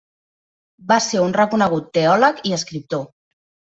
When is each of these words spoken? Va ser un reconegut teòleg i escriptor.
Va 0.91 0.97
ser 1.09 1.21
un 1.25 1.35
reconegut 1.39 1.93
teòleg 1.99 2.45
i 2.53 2.59
escriptor. 2.59 3.05